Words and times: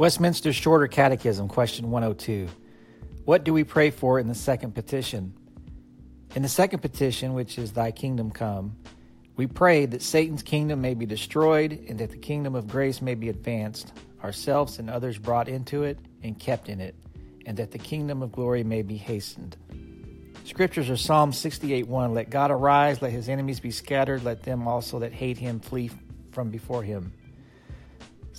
Westminster 0.00 0.50
Shorter 0.54 0.88
Catechism, 0.88 1.46
question 1.48 1.90
102. 1.90 2.48
What 3.26 3.44
do 3.44 3.52
we 3.52 3.64
pray 3.64 3.90
for 3.90 4.18
in 4.18 4.28
the 4.28 4.34
second 4.34 4.74
petition? 4.74 5.34
In 6.34 6.40
the 6.40 6.48
second 6.48 6.78
petition, 6.78 7.34
which 7.34 7.58
is 7.58 7.72
Thy 7.72 7.90
kingdom 7.90 8.30
come, 8.30 8.78
we 9.36 9.46
pray 9.46 9.84
that 9.84 10.00
Satan's 10.00 10.42
kingdom 10.42 10.80
may 10.80 10.94
be 10.94 11.04
destroyed 11.04 11.84
and 11.86 11.98
that 11.98 12.12
the 12.12 12.16
kingdom 12.16 12.54
of 12.54 12.66
grace 12.66 13.02
may 13.02 13.14
be 13.14 13.28
advanced, 13.28 13.92
ourselves 14.24 14.78
and 14.78 14.88
others 14.88 15.18
brought 15.18 15.50
into 15.50 15.82
it 15.82 15.98
and 16.22 16.38
kept 16.38 16.70
in 16.70 16.80
it, 16.80 16.94
and 17.44 17.58
that 17.58 17.70
the 17.70 17.78
kingdom 17.78 18.22
of 18.22 18.32
glory 18.32 18.64
may 18.64 18.80
be 18.80 18.96
hastened. 18.96 19.58
Scriptures 20.46 20.88
are 20.88 20.96
Psalm 20.96 21.30
68 21.30 21.86
1. 21.86 22.14
Let 22.14 22.30
God 22.30 22.50
arise, 22.50 23.02
let 23.02 23.12
his 23.12 23.28
enemies 23.28 23.60
be 23.60 23.70
scattered, 23.70 24.24
let 24.24 24.44
them 24.44 24.66
also 24.66 25.00
that 25.00 25.12
hate 25.12 25.36
him 25.36 25.60
flee 25.60 25.90
from 26.32 26.48
before 26.48 26.82
him. 26.82 27.12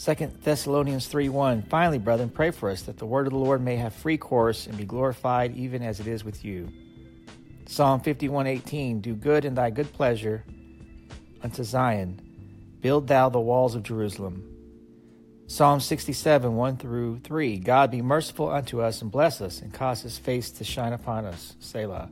2 0.04 0.16
Thessalonians 0.42 1.06
3 1.06 1.30
1. 1.30 1.62
Finally, 1.70 2.00
brethren, 2.00 2.30
pray 2.32 2.50
for 2.50 2.72
us 2.72 2.82
that 2.84 2.98
the 2.98 3.06
word 3.06 3.28
of 3.28 3.34
the 3.34 3.38
Lord 3.38 3.62
may 3.62 3.76
have 3.76 3.94
free 3.94 4.18
course 4.18 4.66
and 4.66 4.76
be 4.76 4.84
glorified 4.84 5.56
even 5.56 5.84
as 5.84 6.00
it 6.00 6.08
is 6.08 6.24
with 6.24 6.44
you. 6.44 6.70
Psalm 7.68 8.00
51 8.00 8.48
18. 8.48 9.02
Do 9.02 9.14
good 9.14 9.46
in 9.46 9.54
thy 9.54 9.70
good 9.70 9.94
pleasure 9.94 10.44
unto 11.44 11.64
Zion. 11.64 12.20
Build 12.82 13.08
thou 13.08 13.30
the 13.30 13.40
walls 13.40 13.76
of 13.76 13.84
Jerusalem. 13.84 14.44
Psalm 15.46 15.80
67 15.80 16.56
1 16.56 16.78
through 16.78 17.20
3. 17.20 17.60
God 17.60 17.92
be 17.92 18.02
merciful 18.02 18.50
unto 18.50 18.82
us 18.82 19.04
and 19.04 19.12
bless 19.12 19.40
us 19.40 19.62
and 19.62 19.72
cause 19.72 20.02
his 20.02 20.18
face 20.18 20.50
to 20.50 20.64
shine 20.64 20.94
upon 20.94 21.26
us. 21.26 21.56
Selah. 21.60 22.10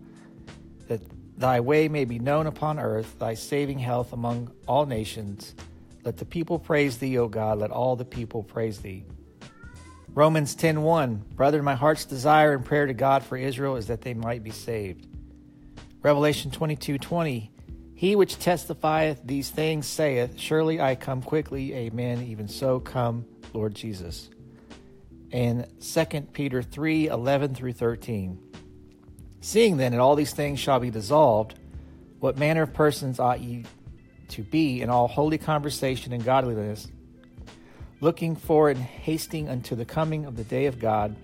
That 0.90 1.02
thy 1.40 1.60
way 1.60 1.88
may 1.88 2.06
be 2.06 2.20
known 2.20 2.46
upon 2.46 2.78
earth, 2.78 3.18
thy 3.18 3.34
saving 3.34 3.80
health 3.80 4.14
among 4.14 4.52
all 4.68 4.86
nations. 4.86 5.56
Let 6.04 6.18
the 6.18 6.26
people 6.26 6.60
praise 6.60 6.98
thee, 6.98 7.18
O 7.18 7.28
God. 7.28 7.60
Let 7.60 7.72
all 7.72 7.96
the 7.96 8.06
people 8.06 8.44
praise 8.44 8.80
thee. 8.80 9.06
Romans 10.14 10.56
10:1 10.56 11.24
Brethren, 11.36 11.64
my 11.64 11.76
heart's 11.76 12.06
desire 12.06 12.54
and 12.54 12.66
prayer 12.66 12.88
to 12.88 12.94
God 12.94 13.24
for 13.24 13.38
Israel 13.38 13.76
is 13.76 13.88
that 13.88 14.02
they 14.02 14.14
might 14.14 14.44
be 14.44 14.52
saved. 14.52 15.08
Revelation 16.02 16.52
22:20 16.52 17.50
He 17.94 18.16
which 18.16 18.40
testifieth 18.40 19.22
these 19.24 19.50
things 19.50 19.86
saith, 19.86 20.40
Surely 20.40 20.80
I 20.80 20.96
come 20.96 21.22
quickly. 21.22 21.74
Amen. 21.74 22.22
Even 22.24 22.48
so 22.48 22.80
come, 22.80 23.26
Lord 23.54 23.76
Jesus. 23.76 24.30
And 25.32 25.68
2 25.80 26.34
Peter 26.34 26.64
3:11 26.64 27.54
through 27.54 27.74
13 27.74 28.40
Seeing 29.42 29.78
then 29.78 29.94
that 29.94 30.02
all 30.02 30.16
these 30.16 30.34
things 30.34 30.60
shall 30.60 30.80
be 30.80 30.90
dissolved, 30.90 31.56
what 32.20 32.38
manner 32.38 32.64
of 32.64 32.74
persons 32.74 33.20
ought 33.20 33.40
ye 33.40 33.66
to 34.30 34.44
be 34.44 34.82
in 34.82 34.90
all 34.90 35.08
holy 35.08 35.38
conversation 35.38 36.14
and 36.14 36.24
godliness, 36.24 36.88
looking 38.02 38.36
for 38.36 38.70
and 38.70 38.80
hasting 38.80 39.50
unto 39.50 39.76
the 39.76 39.86
coming 39.86 40.26
of 40.26 40.36
the 40.36 40.44
day 40.44 40.66
of 40.66 40.80
God, 40.80 41.16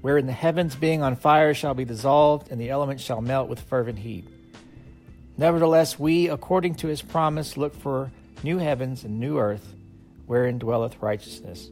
wherein 0.00 0.26
the 0.26 0.32
heavens 0.32 0.74
being 0.74 1.02
on 1.02 1.16
fire 1.16 1.54
shall 1.54 1.74
be 1.74 1.84
dissolved, 1.84 2.50
and 2.50 2.60
the 2.60 2.70
elements 2.70 3.02
shall 3.02 3.20
melt 3.20 3.48
with 3.48 3.60
fervent 3.60 3.98
heat. 3.98 4.28
Nevertheless, 5.36 5.98
we, 5.98 6.28
according 6.28 6.74
to 6.76 6.88
his 6.88 7.02
promise, 7.02 7.56
look 7.56 7.74
for 7.74 8.10
new 8.42 8.58
heavens 8.58 9.04
and 9.04 9.18
new 9.18 9.38
earth, 9.38 9.74
wherein 10.26 10.58
dwelleth 10.58 11.00
righteousness. 11.00 11.70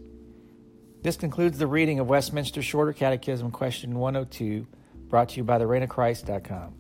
This 1.03 1.17
concludes 1.17 1.59
the 1.59 1.67
reading 1.67 1.99
of 1.99 2.09
Westminster 2.09 2.63
Shorter 2.63 2.93
Catechism, 2.93 3.51
question 3.51 3.99
102, 3.99 4.67
brought 5.09 5.31
to 5.31 5.37
you 5.39 5.45
by 5.45 5.59
the 5.59 6.80